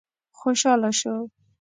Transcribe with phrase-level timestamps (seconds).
[0.39, 1.13] خوشاله شو.